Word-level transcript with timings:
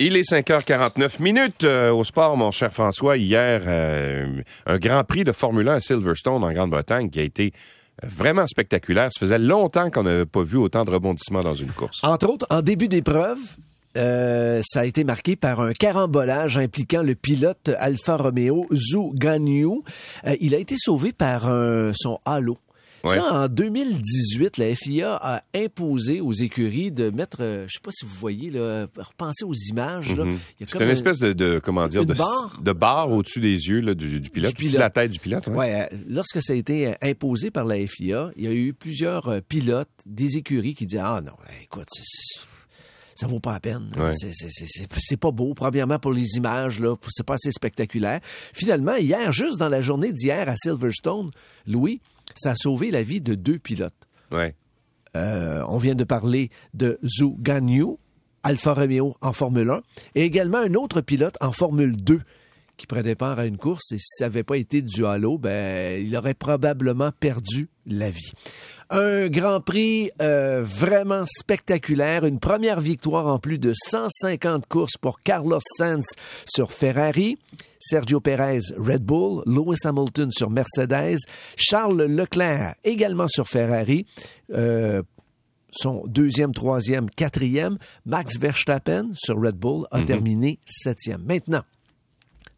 Il 0.00 0.16
est 0.16 0.28
5h49 0.28 1.22
minutes 1.22 1.62
euh, 1.62 1.92
au 1.92 2.02
sport, 2.02 2.36
mon 2.36 2.50
cher 2.50 2.72
François. 2.72 3.16
Hier, 3.16 3.62
euh, 3.64 4.42
un 4.66 4.78
Grand 4.78 5.04
Prix 5.04 5.22
de 5.22 5.30
Formule 5.30 5.68
1 5.68 5.74
à 5.74 5.80
Silverstone 5.80 6.42
en 6.42 6.52
Grande-Bretagne 6.52 7.08
qui 7.10 7.20
a 7.20 7.22
été 7.22 7.52
vraiment 8.02 8.44
spectaculaire. 8.48 9.10
Ça 9.12 9.20
faisait 9.20 9.38
longtemps 9.38 9.92
qu'on 9.92 10.02
n'avait 10.02 10.26
pas 10.26 10.42
vu 10.42 10.56
autant 10.56 10.84
de 10.84 10.90
rebondissements 10.90 11.42
dans 11.42 11.54
une 11.54 11.70
course. 11.70 12.02
Entre 12.02 12.28
autres, 12.28 12.44
en 12.50 12.60
début 12.60 12.88
d'épreuve, 12.88 13.38
euh, 13.96 14.62
ça 14.64 14.80
a 14.80 14.84
été 14.84 15.04
marqué 15.04 15.36
par 15.36 15.60
un 15.60 15.72
carambolage 15.72 16.58
impliquant 16.58 17.04
le 17.04 17.14
pilote 17.14 17.70
Alfa 17.78 18.16
Romeo 18.16 18.66
Zhu 18.72 19.12
Ganyu. 19.14 19.82
Il 20.40 20.56
a 20.56 20.58
été 20.58 20.74
sauvé 20.76 21.12
par 21.12 21.42
son 21.94 22.18
halo. 22.24 22.58
Ouais. 23.04 23.14
Ça, 23.16 23.44
en 23.44 23.48
2018, 23.48 24.56
la 24.58 24.74
FIA 24.74 25.14
a 25.20 25.42
imposé 25.54 26.20
aux 26.20 26.32
écuries 26.32 26.90
de 26.90 27.10
mettre, 27.10 27.38
euh, 27.40 27.66
je 27.68 27.74
sais 27.74 27.80
pas 27.82 27.90
si 27.92 28.04
vous 28.04 28.14
voyez, 28.14 28.50
là, 28.50 28.86
repensez 28.96 29.44
aux 29.44 29.52
images. 29.52 30.14
Là. 30.14 30.24
Il 30.24 30.28
y 30.28 30.28
a 30.28 30.32
Mhm. 30.32 30.38
C'est 30.68 30.74
une 30.80 30.82
un- 30.82 30.88
espèce 30.88 31.18
de, 31.18 31.32
de- 31.32 31.60
comment 31.62 31.86
dire, 31.86 32.06
de, 32.06 32.14
barre. 32.14 32.58
de 32.62 32.72
barre 32.72 33.10
au-dessus 33.12 33.40
des 33.40 33.68
yeux 33.68 33.80
là, 33.80 33.94
du, 33.94 34.20
du 34.20 34.30
pilote, 34.30 34.54
Du 34.54 34.70
de 34.70 34.78
la 34.78 34.90
tête 34.90 35.10
du 35.10 35.18
pilote. 35.18 35.46
ouais. 35.48 35.54
Ouais, 35.56 35.88
euh, 35.92 35.96
lorsque 36.08 36.42
ça 36.42 36.52
a 36.52 36.56
été 36.56 36.88
euh, 36.88 36.92
imposé 37.02 37.50
par 37.50 37.64
la 37.64 37.76
FIA, 37.86 38.30
il 38.36 38.44
y 38.44 38.46
a 38.46 38.52
eu 38.52 38.72
plusieurs 38.72 39.42
pilotes 39.48 39.88
des 40.06 40.36
écuries 40.38 40.74
qui 40.74 40.86
disaient 40.86 41.02
Ah 41.02 41.20
non, 41.24 41.32
écoute, 41.62 41.88
c'est- 41.92 42.40
ça 43.16 43.26
vaut 43.28 43.38
pas 43.38 43.52
la 43.52 43.60
peine. 43.60 43.88
Ouais. 43.96 44.10
C'est 44.98 45.16
pas 45.16 45.30
beau. 45.30 45.54
Premièrement, 45.54 45.98
pour 46.00 46.12
les 46.12 46.36
images, 46.36 46.80
là, 46.80 46.96
c'est 47.08 47.24
pas 47.24 47.34
assez 47.34 47.52
spectaculaire. 47.52 48.18
Finalement, 48.52 48.96
hier, 48.96 49.30
juste 49.32 49.58
dans 49.58 49.68
la 49.68 49.82
journée 49.82 50.12
d'hier 50.12 50.48
à 50.48 50.56
Silverstone, 50.56 51.30
Louis, 51.66 52.00
ça 52.34 52.52
a 52.52 52.54
sauvé 52.54 52.90
la 52.90 53.02
vie 53.02 53.20
de 53.20 53.34
deux 53.34 53.58
pilotes. 53.58 53.94
Ouais. 54.30 54.54
Euh, 55.16 55.62
on 55.68 55.78
vient 55.78 55.94
de 55.94 56.04
parler 56.04 56.50
de 56.74 56.98
Zhu 57.04 57.34
Ganyu, 57.38 57.96
Alfa 58.42 58.74
Romeo 58.74 59.16
en 59.20 59.32
Formule 59.32 59.70
1, 59.70 59.82
et 60.16 60.24
également 60.24 60.58
un 60.58 60.74
autre 60.74 61.00
pilote 61.00 61.36
en 61.40 61.52
Formule 61.52 61.96
2 61.96 62.20
qui 62.76 62.86
prenait 62.86 63.14
part 63.14 63.38
à 63.38 63.46
une 63.46 63.56
course 63.56 63.92
et 63.92 63.98
si 63.98 64.06
ça 64.18 64.24
n'avait 64.24 64.42
pas 64.42 64.56
été 64.56 64.82
du 64.82 65.06
halo, 65.06 65.38
ben, 65.38 66.04
il 66.04 66.16
aurait 66.16 66.34
probablement 66.34 67.10
perdu 67.12 67.68
la 67.86 68.10
vie. 68.10 68.32
Un 68.90 69.28
Grand 69.28 69.60
Prix 69.60 70.10
euh, 70.20 70.62
vraiment 70.64 71.24
spectaculaire, 71.26 72.24
une 72.24 72.38
première 72.38 72.80
victoire 72.80 73.26
en 73.26 73.38
plus 73.38 73.58
de 73.58 73.72
150 73.74 74.66
courses 74.66 74.96
pour 75.00 75.22
Carlos 75.22 75.60
Sainz 75.76 76.04
sur 76.46 76.72
Ferrari, 76.72 77.38
Sergio 77.80 78.20
Perez 78.20 78.60
Red 78.76 79.02
Bull, 79.02 79.42
Lewis 79.46 79.78
Hamilton 79.84 80.30
sur 80.30 80.50
Mercedes, 80.50 81.18
Charles 81.56 82.02
Leclerc 82.02 82.74
également 82.84 83.28
sur 83.28 83.46
Ferrari, 83.46 84.06
euh, 84.52 85.02
son 85.74 86.04
deuxième, 86.06 86.52
troisième, 86.52 87.10
quatrième. 87.10 87.78
Max 88.06 88.38
Verstappen 88.38 89.10
sur 89.14 89.40
Red 89.40 89.56
Bull 89.56 89.86
a 89.90 90.02
terminé 90.02 90.60
septième. 90.66 91.24
Maintenant, 91.24 91.62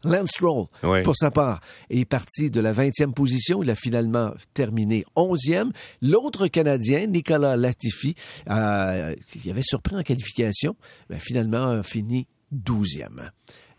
Lance 0.03 0.29
Stroll, 0.31 0.65
Ouais. 0.83 1.01
pour 1.03 1.15
sa 1.15 1.31
part, 1.31 1.59
est 1.89 2.05
parti 2.05 2.49
de 2.51 2.59
la 2.61 2.73
20e 2.73 3.13
position. 3.13 3.63
Il 3.63 3.69
a 3.69 3.75
finalement 3.75 4.31
terminé 4.53 5.03
11e. 5.15 5.71
L'autre 6.01 6.47
Canadien, 6.47 7.07
Nicolas 7.07 7.55
Latifi, 7.57 8.15
euh, 8.49 9.15
qui 9.41 9.49
avait 9.49 9.61
surpris 9.63 9.95
en 9.95 10.03
qualification, 10.03 10.75
ben, 11.09 11.19
finalement 11.19 11.67
a 11.71 11.83
fini 11.83 12.27
12e. 12.51 13.31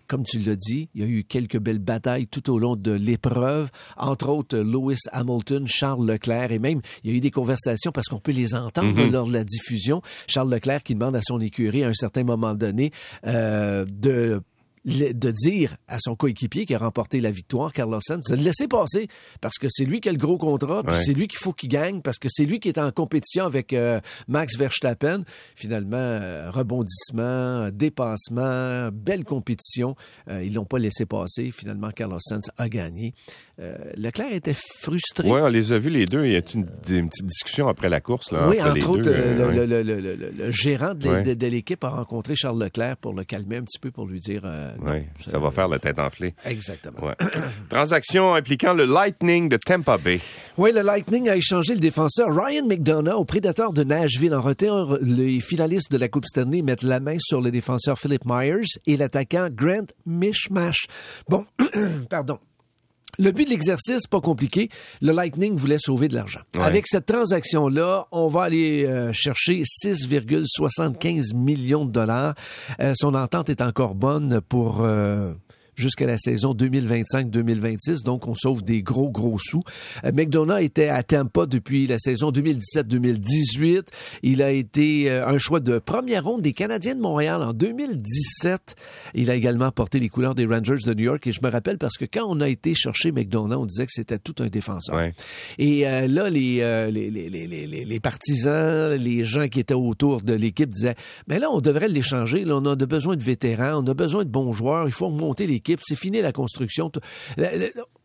Comme 0.07 0.25
tu 0.25 0.39
l'as 0.39 0.57
dit, 0.57 0.89
il 0.95 1.03
y 1.03 1.05
a 1.05 1.07
eu 1.07 1.23
quelques 1.23 1.59
belles 1.59 1.79
batailles 1.81 2.27
tout 2.27 2.51
au 2.51 2.59
long 2.59 2.77
de 2.77 2.93
l'épreuve, 2.93 3.69
entre 3.99 4.31
autres 4.31 4.57
Lewis 4.57 5.01
Hamilton, 5.13 5.67
Charles 5.67 6.07
Leclerc, 6.11 6.51
et 6.51 6.59
même 6.59 6.81
il 7.05 7.11
y 7.11 7.15
a 7.15 7.17
eu 7.17 7.21
des 7.21 7.31
conversations 7.31 7.93
parce 7.93 8.07
qu'on 8.07 8.19
peut 8.19 8.33
les 8.33 8.55
entendre 8.55 9.03
lors 9.11 9.27
de 9.27 9.35
la 9.35 9.45
diffusion. 9.45 10.01
Charles 10.27 10.51
Leclerc 10.51 10.83
qui 10.83 10.95
demande 10.95 11.15
à 11.15 11.21
son 11.23 11.39
écurie 11.41 11.85
à 11.85 11.89
un 11.89 11.95
certain 11.95 12.25
moment 12.25 12.55
donné 12.55 12.91
euh, 13.27 13.85
de 13.87 14.41
de 14.85 15.31
dire 15.31 15.77
à 15.89 15.99
son 16.01 16.15
coéquipier 16.17 16.65
qui 16.67 16.75
a 16.75 16.79
remporté 16.79 17.21
la 17.21 17.31
victoire, 17.31 17.73
Carlos 17.73 18.01
Sainz, 18.01 18.25
de 18.29 18.37
le 18.37 18.43
laisser 18.43 18.69
passer 18.69 19.09
parce 19.41 19.57
que 19.59 19.67
c'est 19.71 19.85
lui 19.85 20.01
qui 20.01 20.09
a 20.09 20.13
le 20.13 20.19
gros 20.19 20.39
contrat, 20.39 20.83
puis 20.83 20.95
Ouais. 20.95 21.03
c'est 21.03 21.13
lui 21.13 21.29
qu'il 21.29 21.39
faut 21.39 21.53
qu'il 21.53 21.69
gagne 21.69 22.01
parce 22.01 22.19
que 22.19 22.29
c'est 22.31 22.45
lui 22.45 22.61
qui 22.61 22.69
est 22.69 22.79
en 22.79 22.91
compétition 22.91 23.45
avec 23.45 23.73
euh, 23.73 24.01
Max 24.29 24.57
Verstappen. 24.57 25.25
Finalement, 25.55 25.97
euh, 25.99 26.51
rebondissement, 26.51 27.71
dépassement, 27.73 28.91
belle 28.93 29.25
compétition. 29.25 29.97
Euh, 30.29 30.43
ils 30.45 30.55
l'ont 30.55 30.65
pas 30.65 30.79
laissé 30.79 31.07
passer. 31.07 31.51
Finalement, 31.51 31.91
Carlos 31.91 32.19
Sainz 32.21 32.51
a 32.57 32.69
gagné. 32.69 33.15
Leclerc 33.97 34.33
était 34.33 34.55
frustré. 34.55 35.29
Ouais, 35.29 35.41
on 35.43 35.49
les 35.49 35.73
a 35.73 35.79
vus 35.79 35.91
les 35.91 36.05
deux. 36.05 36.25
Il 36.25 36.33
y 36.33 36.37
a 36.37 36.43
une, 36.55 36.67
une 36.91 37.09
petite 37.09 37.27
discussion 37.27 37.67
après 37.67 37.89
la 37.89 38.01
course. 38.01 38.31
Là, 38.31 38.49
Oui, 38.49 38.63
entre 38.63 38.91
autres, 38.91 39.03
deux, 39.03 39.13
le, 39.13 39.47
ouais. 39.49 39.55
le- 39.55 39.67
le- 39.67 40.01
le- 40.01 40.15
le- 40.15 40.31
le 40.31 40.51
gérant 40.53 40.95
de, 40.95 41.09
Ouais. 41.09 41.23
de- 41.25 41.35
de 41.35 41.47
l'équipe 41.49 41.83
a 41.83 41.89
rencontré 41.89 42.37
Charles 42.37 42.63
Leclerc 42.63 42.97
pour 42.99 43.15
le 43.15 43.25
calmer 43.25 43.57
un 43.57 43.63
petit 43.65 43.81
peu, 43.81 43.91
pour 43.91 44.07
lui 44.07 44.21
dire... 44.21 44.43
Ouais, 44.81 45.09
ça 45.19 45.39
va 45.39 45.51
faire 45.51 45.69
la 45.69 45.79
tête 45.79 45.99
enflée. 45.99 46.35
Exactement. 46.45 47.07
Ouais. 47.07 47.15
Transaction 47.69 48.35
impliquant 48.35 48.75
le 48.75 48.85
Lightning 48.85 49.49
de 49.49 49.57
Tampa 49.57 49.99
Bay. 49.99 50.21
Oui, 50.57 50.73
le 50.73 50.83
Lightning 50.83 51.29
a 51.29 51.37
échangé 51.37 51.75
le 51.75 51.81
défenseur 51.81 52.29
Ryan 52.35 52.67
McDonough 52.67 53.15
au 53.21 53.25
prédateur 53.25 53.73
de 53.73 53.85
Nashville. 53.85 54.35
En 54.35 54.41
retour, 54.41 54.99
les 55.01 55.41
finalistes 55.41 55.91
de 55.93 55.99
la 55.99 56.09
Coupe 56.09 56.27
Stanley 56.27 56.63
mettent 56.63 56.83
la 56.83 57.01
main 57.01 57.17
sur 57.19 57.41
le 57.41 57.51
défenseur 57.51 57.99
Philip 57.99 58.23
Myers 58.25 58.79
et 58.87 58.97
l'attaquant 58.97 59.49
Grant 59.51 59.87
Mishmash. 60.07 60.87
Bon, 61.29 61.47
pardon. 62.11 62.39
Le 63.19 63.33
but 63.33 63.45
de 63.47 63.51
l'exercice, 63.51 64.07
pas 64.07 64.21
compliqué. 64.21 64.69
Le 65.03 65.13
Lightning 65.13 65.57
voulait 65.57 65.79
sauver 65.79 66.07
de 66.09 66.15
l'argent. 66.15 66.41
Ouais. 66.55 66.63
Avec 66.63 66.87
cette 66.87 67.07
transaction-là, 67.07 68.07
on 68.13 68.29
va 68.29 68.43
aller 68.45 68.87
euh, 68.87 69.13
chercher 69.13 69.63
6,75 69.85 71.35
millions 71.35 71.85
de 71.85 71.91
dollars. 71.91 72.35
Euh, 72.81 72.93
son 72.97 73.15
entente 73.15 73.49
est 73.51 73.61
encore 73.61 73.95
bonne 73.95 74.41
pour... 74.49 74.83
euh, 74.83 75.33
jusqu'à 75.79 76.07
la 76.07 76.19
saison 76.19 76.55
2025-2026. 76.55 78.03
Donc, 78.05 78.27
on 78.29 78.35
sauve 78.35 78.63
des 78.63 78.83
gros, 78.83 79.11
gros 79.11 79.39
sous. 79.39 79.63
Euh, 80.05 80.13
McDonough 80.13 80.61
était 80.61 80.89
à 80.89 81.03
Tampa 81.03 81.47
depuis 81.47 81.87
la 81.87 81.99
saison 81.99 82.31
2017-2018. 82.33 83.83
Il 84.23 84.43
a 84.43 84.51
été 84.51 85.11
euh, 85.11 85.27
un 85.27 85.39
choix 85.39 85.61
de 85.61 85.79
première 85.79 86.25
ronde 86.25 86.43
des 86.43 86.53
Canadiens 86.53 86.95
de 86.95 87.01
Montréal 87.01 87.43
en 87.43 87.53
2017. 87.53 88.75
Il 89.15 89.31
a 89.31 89.35
également 89.35 89.71
porté 89.71 89.99
les 90.01 90.09
couleurs 90.09 90.35
des 90.35 90.47
Rangers 90.47 90.77
de 90.85 90.95
New 90.95 91.05
York. 91.05 91.27
Et 91.27 91.33
je 91.33 91.41
me 91.43 91.51
rappelle 91.51 91.79
parce 91.79 91.97
que 91.97 92.05
quand 92.05 92.25
on 92.29 92.41
a 92.41 92.49
été 92.49 92.75
chercher 92.75 93.13
McDonough, 93.13 93.59
on 93.63 93.67
disait 93.67 93.87
que 93.87 93.93
c'était 93.93 94.19
tout 94.19 94.35
un 94.41 94.49
défenseur. 94.49 94.97
Ouais. 94.97 95.13
Et 95.59 95.87
euh, 95.87 96.07
là, 96.09 96.31
les, 96.31 96.59
euh, 96.61 96.91
les, 96.91 97.11
les, 97.11 97.29
les, 97.31 97.47
les, 97.47 97.85
les- 97.85 98.01
partisans, 98.01 98.95
les 98.95 99.25
gens 99.25 99.49
qui 99.49 99.59
étaient 99.61 99.75
autour 99.75 100.23
de 100.23 100.33
l'équipe 100.33 100.71
disaient, 100.71 100.95
mais 101.27 101.39
là, 101.39 101.49
on 101.51 101.61
devrait 101.61 101.89
l'échanger. 101.89 102.45
Là, 102.45 102.57
on 102.57 102.65
a 102.65 102.77
besoin 102.77 103.17
de 103.17 103.23
vétérans, 103.23 103.83
on 103.83 103.87
a 103.87 103.95
besoin 103.95 104.25
de 104.25 104.31
bons 104.31 104.53
joueurs. 104.53 104.87
Il 104.87 104.93
faut 104.93 105.09
remonter 105.09 105.47
l'équipe. 105.47 105.68
C'est 105.83 105.97
fini 105.97 106.21
la 106.21 106.33
construction. 106.33 106.91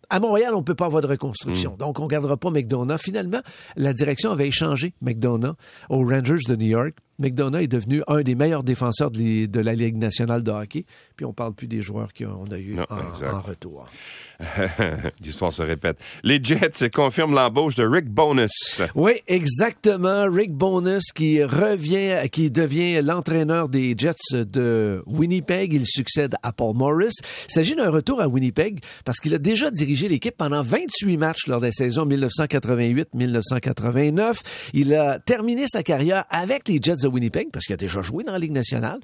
À 0.09 0.19
Montréal, 0.19 0.53
on 0.53 0.63
peut 0.63 0.75
pas 0.75 0.85
avoir 0.85 1.01
de 1.01 1.07
reconstruction. 1.07 1.75
Donc, 1.77 1.99
on 1.99 2.07
gardera 2.07 2.37
pas 2.37 2.51
McDonough. 2.51 2.97
Finalement, 2.97 3.41
la 3.75 3.93
direction 3.93 4.31
avait 4.31 4.47
échangé 4.47 4.93
McDonough 5.01 5.55
aux 5.89 6.05
Rangers 6.05 6.39
de 6.47 6.55
New 6.55 6.67
York. 6.67 6.95
McDonough 7.19 7.61
est 7.61 7.67
devenu 7.67 8.01
un 8.07 8.21
des 8.21 8.35
meilleurs 8.35 8.63
défenseurs 8.63 9.11
de, 9.11 9.45
de 9.45 9.59
la 9.59 9.73
Ligue 9.73 9.97
nationale 9.97 10.43
de 10.43 10.51
hockey. 10.51 10.85
Puis, 11.15 11.25
on 11.25 11.33
parle 11.33 11.53
plus 11.53 11.67
des 11.67 11.81
joueurs 11.81 12.13
qu'on 12.13 12.45
a 12.51 12.57
eu 12.57 12.75
Non, 12.75 12.85
en, 12.89 13.35
en 13.35 13.41
retour. 13.41 13.89
L'histoire 15.23 15.53
se 15.53 15.61
répète. 15.61 15.97
Les 16.23 16.43
Jets 16.43 16.89
confirment 16.93 17.35
l'embauche 17.35 17.75
de 17.75 17.85
Rick 17.85 18.09
Bonus. 18.09 18.81
Oui, 18.95 19.21
exactement. 19.27 20.25
Rick 20.29 20.53
Bonus 20.53 21.11
qui 21.13 21.43
revient, 21.43 22.15
qui 22.31 22.49
devient 22.49 23.01
l'entraîneur 23.01 23.69
des 23.69 23.95
Jets 23.97 24.15
de 24.33 25.03
Winnipeg. 25.05 25.73
Il 25.73 25.85
succède 25.85 26.35
à 26.41 26.51
Paul 26.51 26.75
Morris. 26.75 27.13
Il 27.47 27.53
s'agit 27.53 27.75
d'un 27.75 27.89
retour 27.89 28.21
à 28.21 28.27
Winnipeg 28.27 28.79
parce 29.05 29.19
qu'il 29.19 29.33
a 29.33 29.37
déjà 29.37 29.71
dirigé 29.71 30.09
l'équipe 30.09 30.35
pendant 30.35 30.61
28 30.61 31.17
matchs 31.17 31.47
lors 31.47 31.61
des 31.61 31.71
saisons 31.71 32.05
1988-1989. 32.05 34.41
Il 34.73 34.93
a 34.93 35.19
terminé 35.19 35.65
sa 35.67 35.83
carrière 35.83 36.25
avec 36.29 36.67
les 36.67 36.79
Jets 36.81 37.02
de 37.03 37.07
Winnipeg 37.07 37.49
parce 37.51 37.65
qu'il 37.65 37.73
a 37.73 37.77
déjà 37.77 38.01
joué 38.01 38.23
dans 38.23 38.31
la 38.31 38.39
Ligue 38.39 38.51
nationale. 38.51 38.99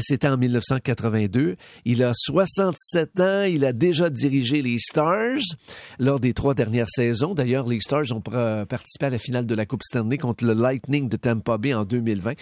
C'était 0.00 0.28
en 0.28 0.36
1982. 0.36 1.56
Il 1.84 2.02
a 2.02 2.12
67 2.14 3.20
ans. 3.20 3.42
Il 3.42 3.64
a 3.64 3.72
déjà 3.72 4.10
dirigé 4.10 4.62
les 4.62 4.78
Stars 4.78 5.40
lors 5.98 6.20
des 6.20 6.32
trois 6.32 6.54
dernières 6.54 6.88
saisons. 6.88 7.34
D'ailleurs, 7.34 7.66
les 7.66 7.80
Stars 7.80 8.12
ont 8.12 8.20
participé 8.20 9.06
à 9.06 9.10
la 9.10 9.18
finale 9.18 9.46
de 9.46 9.54
la 9.54 9.66
Coupe 9.66 9.82
Stanley 9.82 10.18
contre 10.18 10.44
le 10.44 10.54
Lightning 10.54 11.08
de 11.08 11.16
Tampa 11.16 11.58
Bay 11.58 11.74
en 11.74 11.84
2020. 11.84 12.34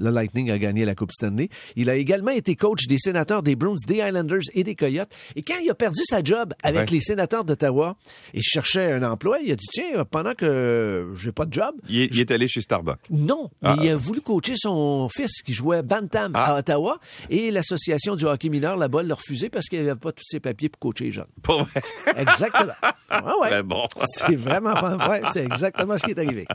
Le 0.00 0.10
Lightning 0.10 0.50
a 0.50 0.58
gagné 0.58 0.84
la 0.84 0.94
Coupe 0.94 1.12
Stanley. 1.12 1.48
Il 1.76 1.90
a 1.90 1.94
également 1.94 2.30
été 2.30 2.56
coach 2.56 2.86
des 2.86 2.96
sénateurs 2.98 3.42
des 3.42 3.54
Bruins, 3.54 3.76
des 3.86 3.96
Islanders 3.98 4.40
et 4.54 4.64
des 4.64 4.74
Coyotes. 4.74 5.10
Et 5.36 5.42
quand 5.42 5.54
il 5.62 5.70
a 5.70 5.74
perdu 5.74 6.00
sa 6.04 6.22
job 6.24 6.54
avec 6.62 6.80
Ouais. 6.80 6.86
les 6.96 7.00
sénateurs 7.00 7.44
d'Ottawa 7.44 7.96
et 8.34 8.40
cherchait 8.40 8.92
un 8.92 9.02
emploi, 9.02 9.38
il 9.44 9.52
a 9.52 9.56
dit, 9.56 9.66
tiens, 9.70 10.04
pendant 10.10 10.32
que 10.34 11.12
j'ai 11.16 11.32
pas 11.32 11.44
de 11.44 11.52
job, 11.52 11.74
Il 11.88 12.00
est, 12.00 12.08
il 12.12 12.20
est 12.20 12.30
allé 12.30 12.48
chez 12.48 12.62
Starbucks. 12.62 12.98
non, 13.10 13.50
Ah. 13.62 13.76
il 13.82 13.88
a 13.90 13.96
voulu 13.96 14.20
coacher 14.22 14.54
son 14.56 15.08
fils 15.14 15.42
qui 15.42 15.52
jouait 15.52 15.82
Bantam 15.82 16.32
à 16.34 16.56
Ottawa 16.56 16.98
et 17.28 17.50
l'association 17.50 18.16
du 18.16 18.24
hockey 18.24 18.48
mineur 18.48 18.76
là-bas 18.78 19.02
l'a 19.02 19.14
refusé 19.14 19.50
parce 19.50 19.66
qu'il 19.66 19.84
n'avait 19.84 20.00
pas 20.00 20.12
tous 20.12 20.24
ses 20.26 20.40
papiers 20.40 20.70
pour 20.70 20.78
coacher 20.80 21.04
les 21.04 21.12
jeunes. 21.12 21.26
Pour 21.42 21.64
vrai? 21.64 21.82
Exactement. 22.16 22.72
Ah 23.10 23.34
ouais. 23.42 23.48
Très 23.48 23.62
bon. 23.62 23.86
C'est 24.06 24.36
vraiment 24.36 24.72
ouais, 25.08 25.20
c'est 25.32 25.44
exactement 25.44 25.98
ce 25.98 26.04
qui 26.06 26.12
est 26.12 26.18
arrivé. 26.18 26.46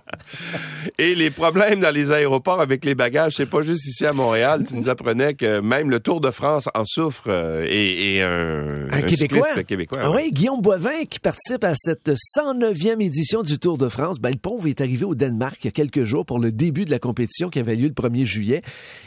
Et 0.98 1.14
les 1.16 1.30
problèmes 1.30 1.80
dans 1.82 1.92
les 1.94 2.12
aéroports 2.12 2.62
avec 2.62 2.86
les 2.86 2.96
bagages 2.96 3.35
c'est 3.36 3.46
pas 3.46 3.62
juste 3.62 3.86
ici 3.86 4.06
à 4.06 4.14
Montréal. 4.14 4.64
Tu 4.66 4.76
nous 4.76 4.88
apprenais 4.88 5.34
que 5.34 5.60
même 5.60 5.90
le 5.90 6.00
Tour 6.00 6.22
de 6.22 6.32
France 6.32 6.70
en 6.74 6.86
souffre 6.86 7.26
euh, 7.28 7.66
et, 7.68 8.16
et 8.16 8.22
un, 8.22 8.90
Un 8.92 9.02
Québécois. 9.02 10.00
Ah 10.00 10.10
ouais. 10.10 10.24
oui, 10.24 10.32
Guillaume 10.32 10.62
Boivin 10.62 11.04
qui 11.10 11.20
participe 11.20 11.66
à 11.66 11.74
cette 11.76 12.12
109e 12.38 13.02
édition 13.02 13.42
du 13.42 13.60
Tour 13.60 13.78
de 13.78 13.90
France. 13.90 14.20
Ben, 14.20 14.30
le 14.30 14.38
pauvre 14.38 14.68
est 14.68 14.80
arrivé 14.80 15.04
au 15.04 15.16
Danemark 15.16 15.58
il 15.64 15.66
y 15.66 15.68
a 15.68 15.72
quelques 15.72 16.06
jours 16.06 16.26
pour 16.26 16.40
le 16.40 16.54
début 16.54 16.86
de 16.86 16.92
la 16.92 17.00
compétition 17.00 17.50
qui 17.50 17.60
avait 17.60 17.76
lieu 17.76 17.88
le 17.88 17.94
1er 17.94 18.24
juillet. 18.24 18.62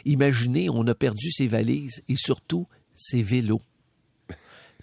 Imaginez, 0.05 0.69
on 0.69 0.87
a 0.87 0.95
perdu 0.95 1.31
ses 1.31 1.47
valises 1.47 2.03
et 2.09 2.17
surtout 2.17 2.67
ses 2.95 3.23
vélos. 3.23 3.63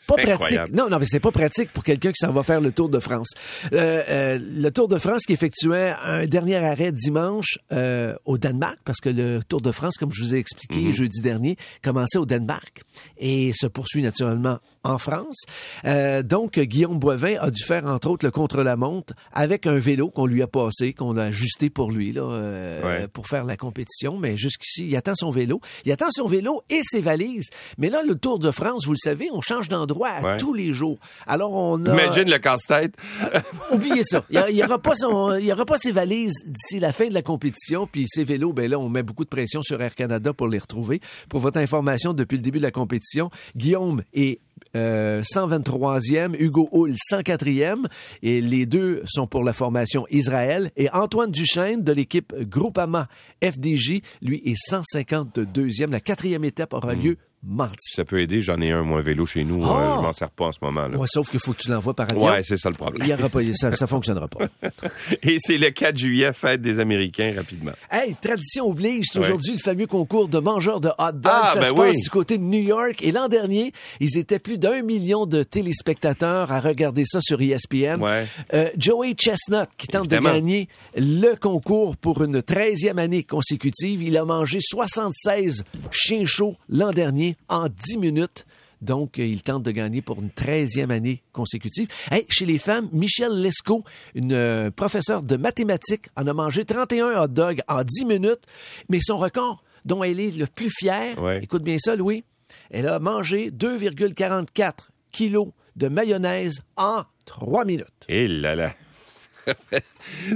Pas 0.07 0.15
pratique. 0.15 0.29
incroyable. 0.29 0.75
Non, 0.75 0.89
non, 0.89 0.99
mais 0.99 1.05
c'est 1.07 1.19
pas 1.21 1.31
pratique 1.31 1.71
pour 1.71 1.83
quelqu'un 1.83 2.09
qui 2.11 2.19
s'en 2.19 2.31
va 2.33 2.43
faire 2.43 2.59
le 2.59 2.71
Tour 2.71 2.89
de 2.89 2.99
France. 2.99 3.29
Euh, 3.73 4.01
euh, 4.09 4.39
le 4.41 4.69
Tour 4.69 4.87
de 4.89 4.97
France 4.97 5.21
qui 5.25 5.33
effectuait 5.33 5.93
un 6.03 6.25
dernier 6.25 6.57
arrêt 6.57 6.91
dimanche 6.91 7.59
euh, 7.71 8.13
au 8.25 8.37
Danemark, 8.37 8.77
parce 8.83 8.99
que 8.99 9.09
le 9.09 9.39
Tour 9.47 9.61
de 9.61 9.71
France, 9.71 9.95
comme 9.97 10.11
je 10.13 10.21
vous 10.21 10.35
ai 10.35 10.39
expliqué 10.39 10.81
Mhm. 10.81 10.91
jeudi 10.93 11.21
dernier, 11.21 11.55
commençait 11.81 12.17
au 12.17 12.25
Danemark 12.25 12.81
et 13.17 13.51
se 13.53 13.67
poursuit 13.67 14.03
naturellement 14.03 14.59
en 14.83 14.97
France. 14.99 15.43
Euh, 15.85 16.21
donc, 16.21 16.59
Guillaume 16.59 16.99
Boivin 16.99 17.37
a 17.39 17.49
dû 17.49 17.63
faire, 17.63 17.85
entre 17.85 18.09
autres, 18.09 18.25
le 18.25 18.31
contre-la-montre 18.31 19.13
avec 19.33 19.65
un 19.65 19.77
vélo 19.77 20.09
qu'on 20.11 20.25
lui 20.27 20.41
a 20.43 20.47
passé, 20.47 20.93
qu'on 20.93 21.17
a 21.17 21.23
ajusté 21.23 21.69
pour 21.71 21.89
lui, 21.91 22.11
là, 22.11 22.21
euh, 22.21 22.83
Ouais. 22.83 23.07
pour 23.07 23.27
faire 23.27 23.45
la 23.45 23.57
compétition. 23.57 24.17
Mais 24.19 24.37
jusqu'ici, 24.37 24.87
il 24.89 24.95
attend 24.95 25.15
son 25.15 25.29
vélo. 25.31 25.59
Il 25.85 25.91
attend 25.91 26.11
son 26.11 26.27
vélo 26.27 26.61
et 26.69 26.81
ses 26.83 26.99
valises. 27.01 27.49
Mais 27.79 27.89
là, 27.89 28.01
le 28.05 28.13
Tour 28.15 28.37
de 28.37 28.51
France, 28.51 28.85
vous 28.85 28.91
le 28.91 28.97
savez, 29.01 29.29
on 29.33 29.41
change 29.41 29.69
d'endroit 29.85 30.09
à 30.09 30.21
Ouais. 30.21 30.37
tous 30.37 30.53
les 30.53 30.69
jours. 30.69 30.97
Alors, 31.27 31.53
on 31.53 31.85
a... 31.85 31.93
Imagine 31.93 32.29
le 32.29 32.37
casse-tête. 32.37 32.93
Oubliez 33.71 34.03
ça. 34.03 34.23
Il 34.29 34.55
n'y 34.55 34.63
aura, 34.63 34.79
pas 34.79 34.95
son- 34.95 35.35
il 35.37 35.45
y 35.45 35.51
aura 35.51 35.65
pas 35.65 35.77
ses 35.77 35.91
valises 35.91 36.33
d'ici 36.45 36.79
la 36.79 36.91
fin 36.91 37.07
de 37.07 37.13
la 37.13 37.21
compétition. 37.21 37.87
Puis 37.87 38.05
ses 38.07 38.23
vélos, 38.23 38.53
ben 38.53 38.69
là, 38.69 38.79
on 38.79 38.89
met 38.89 39.03
beaucoup 39.03 39.23
de 39.23 39.29
pression 39.29 39.61
sur 39.61 39.81
Air 39.81 39.95
Canada 39.95 40.33
pour 40.33 40.47
les 40.47 40.57
retrouver. 40.59 40.99
Pour 41.29 41.39
votre 41.39 41.59
information, 41.59 42.13
depuis 42.13 42.35
le 42.37 42.41
début 42.41 42.57
de 42.59 42.63
la 42.63 42.71
compétition, 42.71 43.29
Guillaume 43.55 44.01
est 44.13 44.39
euh, 44.75 45.21
123e, 45.21 46.35
Hugo 46.37 46.69
Hull 46.71 46.93
104e. 47.11 47.85
Et 48.23 48.41
les 48.41 48.65
deux 48.65 49.03
sont 49.05 49.27
pour 49.27 49.43
la 49.43 49.53
formation 49.53 50.05
Israël. 50.09 50.71
Et 50.75 50.89
Antoine 50.91 51.31
Duchesne 51.31 51.83
de 51.83 51.91
l'équipe 51.91 52.33
Groupama 52.49 53.07
FDJ, 53.43 54.01
lui, 54.21 54.41
est 54.45 54.55
152e. 54.71 55.91
La 55.91 55.99
quatrième 55.99 56.43
étape 56.43 56.73
aura 56.73 56.93
lieu 56.93 57.17
mardi. 57.47 57.75
Ça 57.95 58.05
peut 58.05 58.19
aider, 58.21 58.41
j'en 58.41 58.59
ai 58.61 58.71
un, 58.71 58.83
moi, 58.83 58.99
un 58.99 59.01
vélo 59.01 59.25
chez 59.25 59.43
nous. 59.43 59.63
Euh, 59.63 59.67
je 59.97 60.01
m'en 60.01 60.13
sers 60.13 60.29
pas 60.29 60.45
en 60.45 60.51
ce 60.51 60.59
moment. 60.61 60.87
là 60.87 60.97
Ouais, 60.97 61.07
sauf 61.09 61.29
qu'il 61.29 61.39
faut 61.39 61.53
que 61.53 61.61
tu 61.61 61.69
l'envoies 61.69 61.93
par 61.93 62.09
avion. 62.09 62.25
Ouais, 62.25 62.41
c'est 62.43 62.57
ça 62.57 62.69
le 62.69 62.75
Il 62.75 62.77
problème. 62.77 63.07
y 63.07 63.13
aura 63.13 63.29
pas, 63.29 63.39
ça, 63.53 63.73
ça 63.75 63.87
fonctionnera 63.87 64.27
pas. 64.27 64.45
Et 65.23 65.37
c'est 65.39 65.57
le 65.57 65.69
4 65.69 65.97
juillet, 65.97 66.31
fête 66.33 66.61
des 66.61 66.79
Américains, 66.79 67.33
rapidement. 67.35 67.71
Hey, 67.91 68.15
tradition 68.21 68.67
oblige, 68.69 69.05
c'est 69.11 69.19
Ouais. 69.19 69.25
aujourd'hui 69.25 69.53
le 69.53 69.59
fameux 69.59 69.87
concours 69.87 70.27
de 70.27 70.39
mangeurs 70.39 70.81
de 70.81 70.89
hot 70.89 71.11
dogs. 71.13 71.31
Ah, 71.33 71.47
ça 71.53 71.59
ben 71.59 71.67
se 71.67 71.73
passe 71.73 71.95
du 71.97 72.09
côté 72.09 72.37
de 72.37 72.43
New 72.43 72.61
York. 72.61 73.01
Et 73.01 73.11
l'an 73.11 73.27
dernier, 73.27 73.71
ils 73.99 74.17
étaient 74.17 74.39
plus 74.39 74.57
d'un 74.57 74.81
million 74.81 75.25
de 75.25 75.43
téléspectateurs 75.43 76.51
à 76.51 76.59
regarder 76.59 77.03
ça 77.05 77.19
sur 77.21 77.41
ESPN. 77.41 78.01
Ouais. 78.01 78.25
Euh, 78.53 78.69
Joey 78.77 79.13
Chestnut, 79.13 79.67
qui 79.77 79.87
tente 79.87 80.05
Évidemment. 80.05 80.29
de 80.29 80.35
gagner 80.35 80.67
le 80.97 81.35
concours 81.35 81.97
pour 81.97 82.23
une 82.23 82.39
13e 82.39 82.97
année 82.97 83.23
consécutive. 83.23 84.01
Il 84.03 84.17
a 84.17 84.25
mangé 84.25 84.59
76 84.61 85.63
chiens 85.91 86.25
chauds 86.25 86.55
l'an 86.69 86.91
dernier 86.91 87.34
en 87.49 87.67
10 87.69 87.97
minutes. 87.97 88.45
Donc, 88.81 89.19
euh, 89.19 89.25
il 89.25 89.41
tente 89.41 89.63
de 89.63 89.71
gagner 89.71 90.01
pour 90.01 90.21
une 90.21 90.29
13e 90.29 90.91
année 90.91 91.23
consécutive. 91.31 91.87
Hey, 92.11 92.25
chez 92.29 92.45
les 92.45 92.57
femmes, 92.57 92.89
Michelle 92.91 93.41
Lescaut, 93.41 93.83
une 94.13 94.33
euh, 94.33 94.69
professeure 94.69 95.23
de 95.23 95.37
mathématiques, 95.37 96.09
en 96.15 96.27
a 96.27 96.33
mangé 96.33 96.65
31 96.65 97.21
hot 97.23 97.27
dogs 97.29 97.61
en 97.67 97.83
10 97.83 98.05
minutes. 98.05 98.43
Mais 98.89 98.99
son 99.01 99.17
record, 99.17 99.63
dont 99.85 100.03
elle 100.03 100.19
est 100.19 100.35
le 100.37 100.45
plus 100.45 100.69
fière, 100.69 101.19
Ouais. 101.21 101.39
écoute 101.41 101.63
bien 101.63 101.77
ça, 101.79 101.95
Louis, 101.95 102.23
elle 102.69 102.87
a 102.87 102.99
mangé 102.99 103.49
2,44 103.49 104.89
kilos 105.11 105.47
de 105.75 105.87
mayonnaise 105.87 106.61
en 106.77 107.03
3 107.25 107.65
minutes. 107.65 107.87
Et 108.07 108.27
là 108.27 108.55
là. 108.55 108.73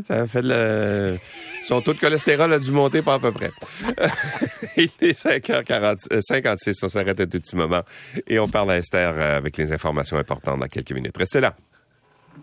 Ça 0.05 0.21
a 0.21 0.27
fait 0.27 0.41
le... 0.41 1.17
Son 1.63 1.81
taux 1.81 1.93
de 1.93 1.99
cholestérol 1.99 2.51
a 2.53 2.59
dû 2.59 2.71
monter 2.71 3.01
pas 3.01 3.15
à 3.15 3.19
peu 3.19 3.31
près. 3.31 3.51
Il 4.77 4.89
est 5.01 5.19
5h56, 5.19 6.79
on 6.83 6.89
s'arrête 6.89 7.19
un 7.19 7.25
tout 7.25 7.39
petit 7.39 7.55
moment 7.55 7.83
et 8.27 8.39
on 8.39 8.47
parle 8.47 8.71
à 8.71 8.77
Esther 8.77 9.13
euh, 9.17 9.37
avec 9.37 9.57
les 9.57 9.71
informations 9.71 10.17
importantes 10.17 10.59
dans 10.59 10.67
quelques 10.67 10.93
minutes. 10.93 11.17
Restez 11.17 11.41
là. 11.41 11.55